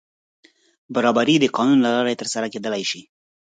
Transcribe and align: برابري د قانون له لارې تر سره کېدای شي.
برابري 0.93 1.35
د 1.39 1.45
قانون 1.55 1.79
له 1.85 1.89
لارې 1.95 2.19
تر 2.21 2.27
سره 2.33 2.47
کېدای 2.53 2.81
شي. 2.91 3.01